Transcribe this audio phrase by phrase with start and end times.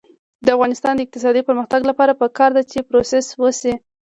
[0.45, 3.73] د افغانستان د اقتصادي پرمختګ لپاره پکار ده چې پروسس وشي.